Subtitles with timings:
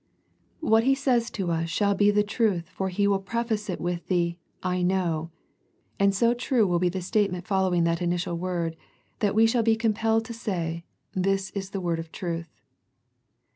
[0.61, 4.07] What He says to us shall be the truth, for He will preface it with
[4.07, 5.29] the" I know,"
[5.99, 8.75] and so true will be the statement following that in itial word
[9.19, 12.49] that we shall be compelled to say, This is the word of truth.